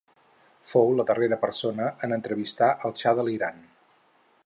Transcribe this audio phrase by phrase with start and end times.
[0.69, 3.65] Fou la darrera persona en entrevistar el Xa de l'Iran.